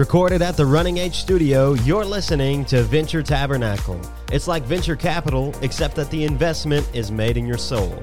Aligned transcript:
Recorded 0.00 0.40
at 0.40 0.56
the 0.56 0.64
Running 0.64 0.96
Age 0.96 1.16
Studio, 1.16 1.74
you're 1.74 2.06
listening 2.06 2.64
to 2.64 2.82
Venture 2.82 3.22
Tabernacle. 3.22 4.00
It's 4.32 4.48
like 4.48 4.62
venture 4.62 4.96
capital, 4.96 5.54
except 5.60 5.94
that 5.96 6.10
the 6.10 6.24
investment 6.24 6.88
is 6.94 7.12
made 7.12 7.36
in 7.36 7.44
your 7.44 7.58
soul. 7.58 7.94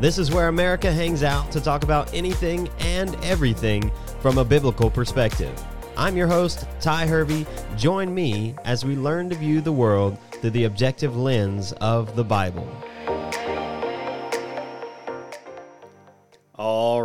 This 0.00 0.18
is 0.18 0.32
where 0.32 0.48
America 0.48 0.90
hangs 0.90 1.22
out 1.22 1.52
to 1.52 1.60
talk 1.60 1.84
about 1.84 2.12
anything 2.12 2.68
and 2.80 3.14
everything 3.24 3.92
from 4.18 4.38
a 4.38 4.44
biblical 4.44 4.90
perspective. 4.90 5.64
I'm 5.96 6.16
your 6.16 6.26
host, 6.26 6.66
Ty 6.80 7.06
Hervey. 7.06 7.46
Join 7.76 8.12
me 8.12 8.56
as 8.64 8.84
we 8.84 8.96
learn 8.96 9.30
to 9.30 9.36
view 9.36 9.60
the 9.60 9.70
world 9.70 10.18
through 10.40 10.50
the 10.50 10.64
objective 10.64 11.16
lens 11.16 11.70
of 11.74 12.16
the 12.16 12.24
Bible. 12.24 12.68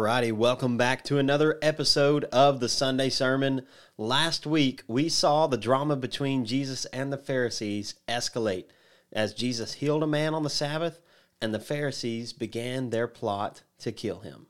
Alrighty, 0.09 0.31
welcome 0.31 0.75
back 0.75 1.03
to 1.03 1.19
another 1.19 1.59
episode 1.61 2.23
of 2.31 2.59
the 2.59 2.67
Sunday 2.67 3.09
Sermon. 3.09 3.67
Last 3.95 4.47
week, 4.47 4.81
we 4.87 5.07
saw 5.07 5.45
the 5.45 5.55
drama 5.55 5.95
between 5.95 6.45
Jesus 6.45 6.85
and 6.85 7.13
the 7.13 7.17
Pharisees 7.17 7.93
escalate 8.07 8.65
as 9.13 9.35
Jesus 9.35 9.73
healed 9.73 10.01
a 10.01 10.07
man 10.07 10.33
on 10.33 10.41
the 10.41 10.49
Sabbath 10.49 10.99
and 11.39 11.53
the 11.53 11.59
Pharisees 11.59 12.33
began 12.33 12.89
their 12.89 13.07
plot 13.07 13.61
to 13.81 13.91
kill 13.91 14.21
him. 14.21 14.47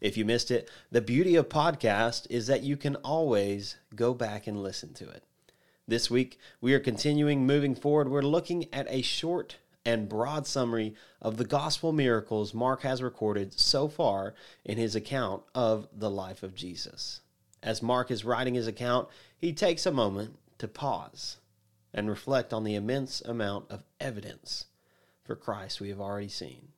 If 0.00 0.16
you 0.16 0.24
missed 0.24 0.50
it, 0.50 0.70
the 0.90 1.02
beauty 1.02 1.36
of 1.36 1.50
podcast 1.50 2.26
is 2.30 2.46
that 2.46 2.62
you 2.62 2.78
can 2.78 2.96
always 2.96 3.76
go 3.94 4.14
back 4.14 4.46
and 4.46 4.62
listen 4.62 4.94
to 4.94 5.10
it. 5.10 5.22
This 5.86 6.10
week, 6.10 6.38
we 6.62 6.72
are 6.72 6.80
continuing 6.80 7.46
moving 7.46 7.74
forward. 7.74 8.08
We're 8.08 8.22
looking 8.22 8.72
at 8.72 8.86
a 8.88 9.02
short 9.02 9.58
and 9.84 10.08
broad 10.08 10.46
summary 10.46 10.94
of 11.20 11.36
the 11.36 11.44
gospel 11.44 11.92
miracles 11.92 12.54
Mark 12.54 12.82
has 12.82 13.02
recorded 13.02 13.58
so 13.58 13.88
far 13.88 14.34
in 14.64 14.78
his 14.78 14.94
account 14.94 15.42
of 15.54 15.88
the 15.92 16.10
life 16.10 16.42
of 16.42 16.54
Jesus. 16.54 17.20
As 17.62 17.82
Mark 17.82 18.10
is 18.10 18.24
writing 18.24 18.54
his 18.54 18.66
account, 18.66 19.08
he 19.36 19.52
takes 19.52 19.86
a 19.86 19.92
moment 19.92 20.38
to 20.58 20.68
pause 20.68 21.38
and 21.92 22.08
reflect 22.08 22.52
on 22.52 22.64
the 22.64 22.74
immense 22.74 23.20
amount 23.22 23.70
of 23.70 23.84
evidence 24.00 24.66
for 25.22 25.36
Christ 25.36 25.80
we 25.80 25.88
have 25.88 26.00
already 26.00 26.28
seen. 26.28 26.68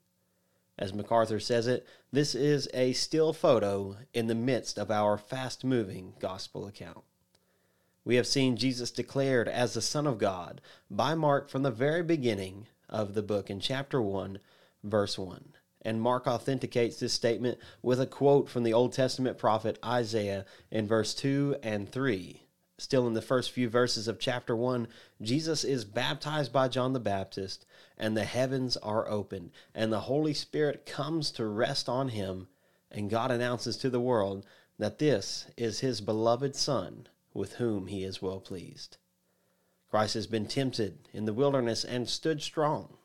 As 0.79 0.93
MacArthur 0.93 1.41
says 1.41 1.67
it, 1.67 1.87
this 2.13 2.35
is 2.35 2.69
a 2.75 2.93
still 2.93 3.33
photo 3.33 3.97
in 4.13 4.27
the 4.27 4.35
midst 4.35 4.79
of 4.79 4.91
our 4.91 5.17
fast 5.17 5.65
moving 5.65 6.15
gospel 6.21 6.67
account. 6.67 7.03
We 8.05 8.17
have 8.17 8.27
seen 8.27 8.57
Jesus 8.57 8.91
declared 8.91 9.49
as 9.49 9.75
the 9.75 9.81
Son 9.81 10.07
of 10.07 10.19
God 10.19 10.61
by 10.91 11.15
Mark 11.15 11.49
from 11.49 11.63
the 11.63 11.71
very 11.71 12.03
beginning 12.03 12.69
of 12.89 13.15
the 13.15 13.23
book 13.23 13.51
in 13.51 13.61
chapter 13.61 14.01
1, 14.01 14.39
verse 14.85 15.19
1. 15.19 15.55
And 15.83 16.01
Mark 16.01 16.27
authenticates 16.27 16.99
this 16.99 17.13
statement 17.13 17.59
with 17.83 18.01
a 18.01 18.07
quote 18.07 18.49
from 18.49 18.65
the 18.65 18.73
Old 18.73 18.93
Testament 18.93 19.39
prophet 19.39 19.79
Isaiah 19.85 20.45
in 20.71 20.87
verse 20.87 21.15
2 21.15 21.57
and 21.63 21.91
3. 21.91 22.43
Still 22.79 23.07
in 23.07 23.15
the 23.15 23.23
first 23.23 23.53
few 23.53 23.69
verses 23.71 24.07
of 24.07 24.19
chapter 24.19 24.55
1, 24.55 24.89
Jesus 25.23 25.65
is 25.65 25.85
baptized 25.85 26.53
by 26.53 26.69
John 26.69 26.93
the 26.93 27.01
Baptist, 27.01 27.65
and 27.97 28.15
the 28.15 28.25
heavens 28.25 28.77
are 28.77 29.09
opened, 29.09 29.51
and 29.75 29.91
the 29.91 30.01
Holy 30.01 30.35
Spirit 30.35 30.85
comes 30.85 31.31
to 31.33 31.47
rest 31.47 31.89
on 31.89 32.09
him, 32.09 32.49
and 32.91 33.09
God 33.09 33.31
announces 33.31 33.79
to 33.79 33.89
the 33.89 34.01
world 34.01 34.45
that 34.79 34.99
this 34.99 35.47
is 35.57 35.81
his 35.81 36.03
beloved 36.03 36.55
Son, 36.55 37.09
with 37.33 37.55
whom 37.55 37.87
he 37.87 38.05
is 38.05 38.21
well 38.21 38.41
pleased. 38.41 38.99
Christ 39.97 40.13
has 40.13 40.27
been 40.27 40.45
tempted 40.45 41.09
in 41.15 41.25
the 41.25 41.33
wilderness 41.33 41.83
and 41.83 42.07
stood 42.07 42.43
strong. 42.43 42.99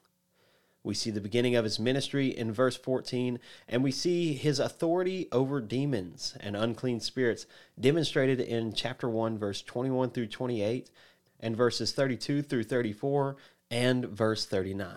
We 0.84 0.94
see 0.94 1.10
the 1.10 1.22
beginning 1.22 1.56
of 1.56 1.64
his 1.64 1.80
ministry 1.80 2.38
in 2.38 2.52
verse 2.52 2.76
14, 2.76 3.40
and 3.70 3.82
we 3.82 3.94
see 3.94 4.34
his 4.34 4.60
authority 4.60 5.30
over 5.32 5.62
demons 5.62 6.36
and 6.42 6.54
unclean 6.58 7.00
spirits 7.00 7.46
demonstrated 7.80 8.42
in 8.42 8.74
chapter 8.74 9.08
1, 9.08 9.38
verse 9.38 9.62
21 9.62 10.10
through 10.10 10.28
28, 10.28 10.92
and 11.40 11.56
verses 11.56 11.94
32 11.94 12.42
through 12.42 12.64
34, 12.64 13.38
and 13.70 14.04
verse 14.08 14.46
39. 14.46 14.92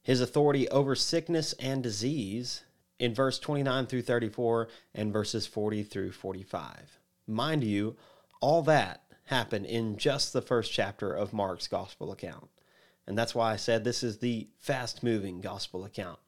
His 0.00 0.20
authority 0.20 0.68
over 0.68 0.94
sickness 0.94 1.52
and 1.54 1.82
disease 1.82 2.62
in 3.00 3.12
verse 3.12 3.40
29 3.40 3.86
through 3.86 4.02
34, 4.02 4.68
and 4.94 5.12
verses 5.12 5.48
40 5.48 5.82
through 5.82 6.12
45. 6.12 7.00
Mind 7.26 7.64
you, 7.64 7.96
all 8.40 8.62
that 8.62 9.02
happened 9.28 9.66
in 9.66 9.96
just 9.98 10.32
the 10.32 10.40
first 10.40 10.72
chapter 10.72 11.12
of 11.12 11.34
Mark's 11.34 11.68
gospel 11.68 12.10
account. 12.12 12.48
And 13.06 13.16
that's 13.16 13.34
why 13.34 13.52
I 13.52 13.56
said 13.56 13.84
this 13.84 14.02
is 14.02 14.18
the 14.18 14.48
fast 14.58 15.02
moving 15.02 15.40
gospel 15.40 15.84
account. 15.84 16.18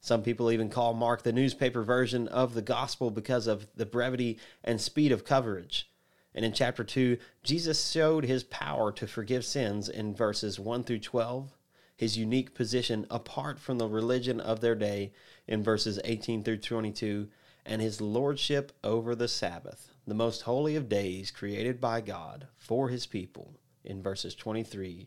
Some 0.00 0.22
people 0.22 0.50
even 0.50 0.68
call 0.68 0.92
Mark 0.92 1.22
the 1.22 1.32
newspaper 1.32 1.82
version 1.82 2.26
of 2.28 2.54
the 2.54 2.62
gospel 2.62 3.10
because 3.10 3.46
of 3.46 3.68
the 3.76 3.86
brevity 3.86 4.38
and 4.64 4.80
speed 4.80 5.12
of 5.12 5.24
coverage. 5.24 5.90
And 6.34 6.44
in 6.44 6.52
chapter 6.52 6.82
2, 6.82 7.18
Jesus 7.42 7.90
showed 7.90 8.24
his 8.24 8.44
power 8.44 8.92
to 8.92 9.06
forgive 9.06 9.44
sins 9.44 9.88
in 9.88 10.14
verses 10.14 10.58
1 10.58 10.84
through 10.84 11.00
12, 11.00 11.56
his 11.96 12.18
unique 12.18 12.54
position 12.54 13.06
apart 13.10 13.58
from 13.58 13.78
the 13.78 13.88
religion 13.88 14.40
of 14.40 14.60
their 14.60 14.74
day 14.74 15.12
in 15.46 15.62
verses 15.62 16.00
18 16.04 16.44
through 16.44 16.58
22, 16.58 17.28
and 17.64 17.82
his 17.82 18.00
lordship 18.00 18.72
over 18.82 19.14
the 19.14 19.28
Sabbath, 19.28 19.92
the 20.08 20.14
most 20.14 20.42
holy 20.42 20.74
of 20.74 20.88
days 20.88 21.30
created 21.30 21.82
by 21.82 22.00
God 22.00 22.46
for 22.56 22.88
his 22.88 23.04
people 23.04 23.52
in 23.84 24.02
verses 24.02 24.34
23 24.34 25.06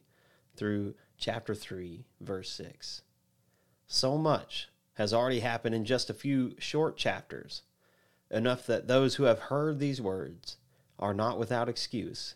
through 0.55 0.93
chapter 1.17 1.55
3, 1.55 2.05
verse 2.19 2.51
6. 2.51 3.01
So 3.87 4.15
much 4.19 4.69
has 4.93 5.11
already 5.11 5.39
happened 5.39 5.73
in 5.73 5.85
just 5.85 6.11
a 6.11 6.13
few 6.13 6.53
short 6.59 6.97
chapters, 6.97 7.63
enough 8.29 8.67
that 8.67 8.87
those 8.87 9.15
who 9.15 9.23
have 9.23 9.39
heard 9.39 9.79
these 9.79 9.99
words 9.99 10.57
are 10.99 11.15
not 11.15 11.39
without 11.39 11.67
excuse, 11.67 12.35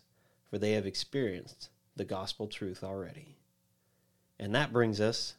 for 0.50 0.58
they 0.58 0.72
have 0.72 0.86
experienced 0.86 1.68
the 1.94 2.04
gospel 2.04 2.48
truth 2.48 2.82
already. 2.82 3.36
And 4.40 4.52
that 4.56 4.72
brings 4.72 5.00
us 5.00 5.34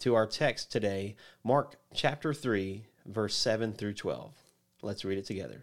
to 0.00 0.14
our 0.14 0.26
text 0.26 0.70
today, 0.70 1.16
Mark 1.42 1.76
chapter 1.94 2.34
3, 2.34 2.84
verse 3.06 3.34
7 3.34 3.72
through 3.72 3.94
12. 3.94 4.34
Let's 4.82 5.06
read 5.06 5.16
it 5.16 5.24
together. 5.24 5.62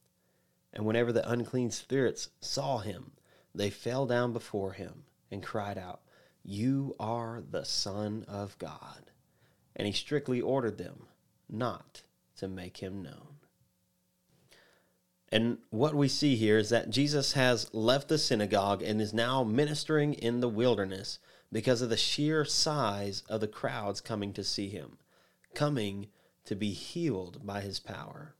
and 0.73 0.85
whenever 0.85 1.11
the 1.11 1.29
unclean 1.29 1.71
spirits 1.71 2.29
saw 2.39 2.79
him, 2.79 3.11
they 3.53 3.69
fell 3.69 4.05
down 4.05 4.33
before 4.33 4.73
him 4.73 5.03
and 5.29 5.43
cried 5.43 5.77
out, 5.77 6.01
You 6.43 6.95
are 6.99 7.41
the 7.49 7.65
Son 7.65 8.25
of 8.27 8.57
God. 8.57 9.11
And 9.75 9.85
he 9.85 9.93
strictly 9.93 10.41
ordered 10.41 10.77
them 10.77 11.07
not 11.49 12.03
to 12.37 12.47
make 12.47 12.77
him 12.77 13.01
known. 13.01 13.35
And 15.29 15.59
what 15.69 15.95
we 15.95 16.09
see 16.09 16.35
here 16.35 16.57
is 16.57 16.69
that 16.69 16.89
Jesus 16.89 17.33
has 17.33 17.73
left 17.73 18.09
the 18.09 18.17
synagogue 18.17 18.81
and 18.81 19.01
is 19.01 19.13
now 19.13 19.43
ministering 19.43 20.13
in 20.13 20.41
the 20.41 20.49
wilderness 20.49 21.19
because 21.51 21.81
of 21.81 21.89
the 21.89 21.97
sheer 21.97 22.43
size 22.43 23.23
of 23.29 23.39
the 23.39 23.47
crowds 23.47 24.01
coming 24.01 24.33
to 24.33 24.43
see 24.43 24.67
him, 24.67 24.97
coming 25.53 26.07
to 26.45 26.55
be 26.55 26.71
healed 26.71 27.45
by 27.45 27.61
his 27.61 27.79
power. 27.79 28.35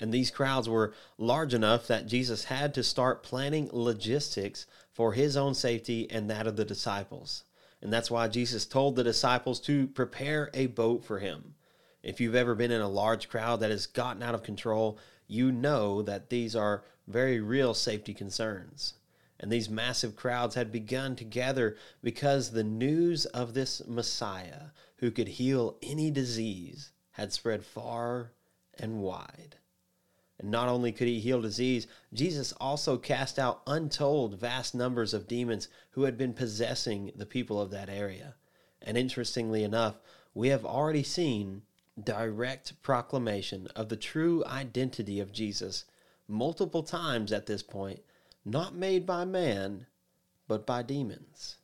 And 0.00 0.12
these 0.12 0.30
crowds 0.30 0.68
were 0.68 0.94
large 1.18 1.52
enough 1.52 1.86
that 1.86 2.06
Jesus 2.06 2.44
had 2.44 2.72
to 2.74 2.82
start 2.82 3.22
planning 3.22 3.68
logistics 3.70 4.66
for 4.92 5.12
his 5.12 5.36
own 5.36 5.54
safety 5.54 6.10
and 6.10 6.30
that 6.30 6.46
of 6.46 6.56
the 6.56 6.64
disciples. 6.64 7.44
And 7.82 7.92
that's 7.92 8.10
why 8.10 8.28
Jesus 8.28 8.66
told 8.66 8.96
the 8.96 9.04
disciples 9.04 9.60
to 9.60 9.86
prepare 9.88 10.50
a 10.54 10.66
boat 10.66 11.04
for 11.04 11.18
him. 11.18 11.54
If 12.02 12.20
you've 12.20 12.34
ever 12.34 12.54
been 12.54 12.70
in 12.70 12.80
a 12.80 12.88
large 12.88 13.28
crowd 13.28 13.60
that 13.60 13.70
has 13.70 13.86
gotten 13.86 14.22
out 14.22 14.34
of 14.34 14.42
control, 14.42 14.98
you 15.26 15.52
know 15.52 16.00
that 16.02 16.30
these 16.30 16.56
are 16.56 16.82
very 17.06 17.40
real 17.40 17.74
safety 17.74 18.14
concerns. 18.14 18.94
And 19.38 19.50
these 19.50 19.70
massive 19.70 20.16
crowds 20.16 20.54
had 20.54 20.72
begun 20.72 21.16
to 21.16 21.24
gather 21.24 21.76
because 22.02 22.50
the 22.50 22.64
news 22.64 23.26
of 23.26 23.54
this 23.54 23.82
Messiah 23.86 24.70
who 24.96 25.10
could 25.10 25.28
heal 25.28 25.76
any 25.82 26.10
disease 26.10 26.92
had 27.12 27.32
spread 27.32 27.64
far 27.64 28.32
and 28.78 29.00
wide. 29.00 29.56
And 30.40 30.50
not 30.50 30.68
only 30.68 30.90
could 30.90 31.06
he 31.06 31.20
heal 31.20 31.42
disease, 31.42 31.86
Jesus 32.14 32.52
also 32.52 32.96
cast 32.96 33.38
out 33.38 33.60
untold 33.66 34.40
vast 34.40 34.74
numbers 34.74 35.12
of 35.12 35.28
demons 35.28 35.68
who 35.90 36.04
had 36.04 36.16
been 36.16 36.32
possessing 36.32 37.12
the 37.14 37.26
people 37.26 37.60
of 37.60 37.70
that 37.72 37.90
area. 37.90 38.34
And 38.80 38.96
interestingly 38.96 39.62
enough, 39.62 40.00
we 40.32 40.48
have 40.48 40.64
already 40.64 41.02
seen 41.02 41.62
direct 42.02 42.80
proclamation 42.82 43.68
of 43.76 43.90
the 43.90 43.96
true 43.96 44.42
identity 44.46 45.20
of 45.20 45.30
Jesus 45.30 45.84
multiple 46.26 46.82
times 46.82 47.32
at 47.32 47.44
this 47.44 47.62
point, 47.62 48.00
not 48.42 48.74
made 48.74 49.04
by 49.04 49.26
man, 49.26 49.86
but 50.48 50.66
by 50.66 50.82
demons. 50.82 51.58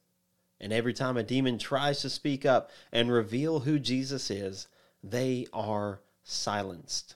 And 0.61 0.71
every 0.71 0.93
time 0.93 1.17
a 1.17 1.23
demon 1.23 1.57
tries 1.57 2.01
to 2.03 2.11
speak 2.11 2.45
up 2.45 2.71
and 2.93 3.11
reveal 3.11 3.61
who 3.61 3.79
Jesus 3.79 4.31
is, 4.31 4.69
they 5.03 5.47
are 5.53 6.01
silenced. 6.23 7.16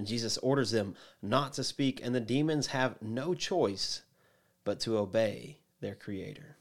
And 0.00 0.06
Jesus 0.06 0.38
orders 0.38 0.70
them 0.70 0.94
not 1.20 1.52
to 1.52 1.62
speak, 1.62 2.00
and 2.02 2.14
the 2.14 2.20
demons 2.20 2.68
have 2.68 3.02
no 3.02 3.34
choice 3.34 4.00
but 4.64 4.80
to 4.80 4.96
obey 4.96 5.58
their 5.82 5.94
Creator. 5.94 6.56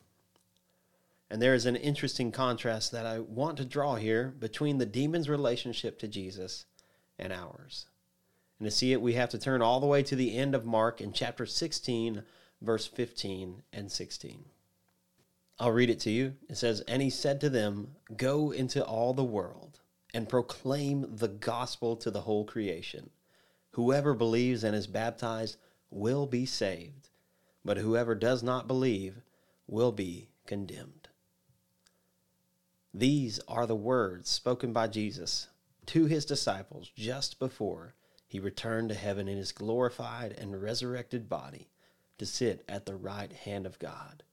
And 1.29 1.41
there 1.41 1.53
is 1.53 1.65
an 1.65 1.77
interesting 1.77 2.33
contrast 2.33 2.91
that 2.91 3.05
I 3.05 3.19
want 3.19 3.55
to 3.55 3.63
draw 3.63 3.95
here 3.95 4.33
between 4.37 4.77
the 4.77 4.85
demon's 4.85 5.29
relationship 5.29 5.97
to 5.99 6.07
Jesus 6.09 6.65
and 7.17 7.31
ours. 7.31 7.85
And 8.59 8.65
to 8.65 8.71
see 8.71 8.91
it, 8.91 9.01
we 9.01 9.13
have 9.13 9.29
to 9.29 9.39
turn 9.39 9.61
all 9.61 9.79
the 9.79 9.87
way 9.87 10.03
to 10.03 10.17
the 10.17 10.37
end 10.37 10.53
of 10.53 10.65
Mark 10.65 10.99
in 10.99 11.13
chapter 11.13 11.45
16, 11.45 12.23
verse 12.61 12.87
15 12.87 13.63
and 13.71 13.89
16. 13.89 14.43
I'll 15.57 15.71
read 15.71 15.89
it 15.89 16.01
to 16.01 16.09
you. 16.09 16.33
It 16.49 16.57
says, 16.57 16.81
And 16.81 17.01
he 17.01 17.09
said 17.09 17.39
to 17.39 17.49
them, 17.49 17.95
Go 18.17 18.51
into 18.51 18.83
all 18.83 19.13
the 19.13 19.23
world 19.23 19.79
and 20.13 20.27
proclaim 20.27 21.05
the 21.17 21.27
gospel 21.27 21.95
to 21.97 22.11
the 22.11 22.21
whole 22.21 22.45
creation. 22.45 23.09
Whoever 23.79 24.13
believes 24.13 24.65
and 24.65 24.75
is 24.75 24.87
baptized 24.87 25.55
will 25.89 26.25
be 26.27 26.45
saved, 26.45 27.11
but 27.63 27.77
whoever 27.77 28.13
does 28.13 28.43
not 28.43 28.67
believe 28.67 29.21
will 29.67 29.93
be 29.93 30.27
condemned. 30.45 31.07
These 32.93 33.39
are 33.47 33.65
the 33.65 33.77
words 33.77 34.29
spoken 34.29 34.73
by 34.73 34.89
Jesus 34.89 35.47
to 35.85 36.07
his 36.07 36.25
disciples 36.25 36.91
just 36.93 37.39
before 37.39 37.95
he 38.27 38.37
returned 38.37 38.89
to 38.89 38.95
heaven 38.95 39.29
in 39.29 39.37
his 39.37 39.53
glorified 39.53 40.33
and 40.33 40.61
resurrected 40.61 41.29
body 41.29 41.69
to 42.17 42.25
sit 42.25 42.65
at 42.67 42.85
the 42.85 42.97
right 42.97 43.31
hand 43.31 43.65
of 43.65 43.79
God, 43.79 44.23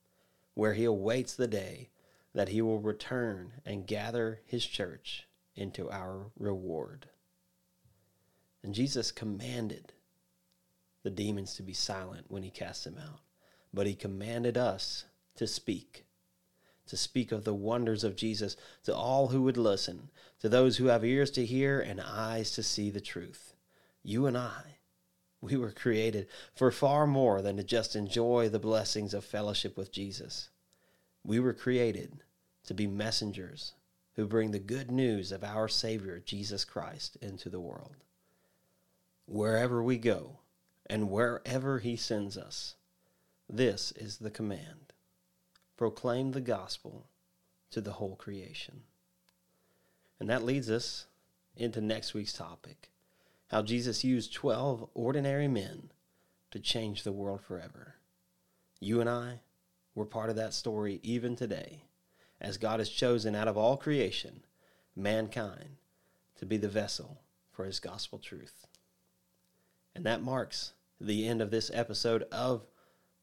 where 0.55 0.73
he 0.73 0.83
awaits 0.83 1.37
the 1.37 1.47
day 1.47 1.87
that 2.33 2.49
he 2.49 2.61
will 2.61 2.81
return 2.81 3.53
and 3.65 3.87
gather 3.87 4.41
his 4.43 4.65
church 4.65 5.25
into 5.55 5.89
our 5.89 6.31
reward. 6.37 7.07
And 8.63 8.73
Jesus 8.73 9.11
commanded 9.11 9.93
the 11.03 11.09
demons 11.09 11.55
to 11.55 11.63
be 11.63 11.73
silent 11.73 12.25
when 12.29 12.43
he 12.43 12.49
cast 12.49 12.83
them 12.83 12.97
out, 12.97 13.19
but 13.73 13.87
he 13.87 13.95
commanded 13.95 14.57
us 14.57 15.05
to 15.35 15.47
speak 15.47 16.07
to 16.87 16.97
speak 16.97 17.31
of 17.31 17.43
the 17.43 17.53
wonders 17.53 18.03
of 18.03 18.15
Jesus 18.15 18.55
to 18.83 18.95
all 18.95 19.27
who 19.27 19.41
would 19.43 19.57
listen, 19.57 20.09
to 20.39 20.49
those 20.49 20.77
who 20.77 20.85
have 20.85 21.05
ears 21.05 21.29
to 21.31 21.45
hear 21.45 21.79
and 21.79 22.01
eyes 22.01 22.51
to 22.51 22.63
see 22.63 22.89
the 22.89 23.01
truth. 23.01 23.53
You 24.03 24.25
and 24.25 24.37
I, 24.37 24.77
we 25.41 25.57
were 25.57 25.71
created 25.71 26.27
for 26.55 26.71
far 26.71 27.05
more 27.05 27.41
than 27.41 27.57
to 27.57 27.63
just 27.63 27.95
enjoy 27.95 28.49
the 28.49 28.59
blessings 28.59 29.13
of 29.13 29.25
fellowship 29.25 29.77
with 29.77 29.91
Jesus. 29.91 30.49
We 31.23 31.39
were 31.39 31.53
created 31.53 32.23
to 32.65 32.73
be 32.73 32.87
messengers 32.87 33.73
who 34.15 34.25
bring 34.25 34.51
the 34.51 34.59
good 34.59 34.89
news 34.89 35.31
of 35.31 35.43
our 35.43 35.67
Savior, 35.67 36.19
Jesus 36.25 36.65
Christ, 36.65 37.17
into 37.21 37.49
the 37.49 37.59
world. 37.59 37.97
Wherever 39.27 39.83
we 39.83 39.97
go 39.97 40.39
and 40.85 41.09
wherever 41.09 41.79
He 41.79 41.95
sends 41.95 42.37
us, 42.37 42.75
this 43.49 43.91
is 43.91 44.17
the 44.17 44.31
command 44.31 44.93
proclaim 45.77 46.31
the 46.31 46.41
gospel 46.41 47.07
to 47.69 47.79
the 47.79 47.93
whole 47.93 48.15
creation. 48.15 48.81
And 50.19 50.29
that 50.29 50.43
leads 50.43 50.71
us 50.71 51.05
into 51.55 51.79
next 51.79 52.13
week's 52.13 52.33
topic 52.33 52.89
how 53.49 53.61
Jesus 53.61 54.03
used 54.03 54.33
12 54.33 54.89
ordinary 54.93 55.47
men 55.47 55.91
to 56.51 56.59
change 56.59 57.03
the 57.03 57.11
world 57.11 57.41
forever. 57.41 57.95
You 58.79 58.99
and 58.99 59.09
I, 59.09 59.41
we're 59.95 60.05
part 60.05 60.29
of 60.29 60.35
that 60.35 60.53
story 60.53 60.99
even 61.03 61.35
today, 61.35 61.83
as 62.41 62.57
God 62.57 62.79
has 62.79 62.89
chosen 62.89 63.35
out 63.35 63.47
of 63.47 63.57
all 63.57 63.77
creation 63.77 64.43
mankind 64.95 65.77
to 66.37 66.45
be 66.45 66.57
the 66.57 66.67
vessel 66.67 67.21
for 67.51 67.65
his 67.65 67.79
gospel 67.79 68.19
truth. 68.19 68.67
And 69.97 70.05
that 70.05 70.21
marks 70.21 70.73
the 71.01 71.27
end 71.27 71.41
of 71.41 71.49
this 71.49 71.71
episode 71.73 72.21
of 72.31 72.67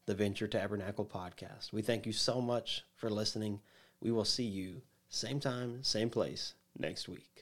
the 0.07 0.13
Venture 0.13 0.45
Tabernacle 0.45 1.05
podcast. 1.05 1.71
We 1.71 1.81
thank 1.81 2.05
you 2.05 2.11
so 2.11 2.41
much 2.41 2.83
for 2.97 3.09
listening. 3.09 3.61
We 4.01 4.11
will 4.11 4.25
see 4.25 4.43
you 4.43 4.81
same 5.07 5.39
time, 5.39 5.85
same 5.85 6.09
place 6.09 6.53
next 6.77 7.07
week. 7.07 7.41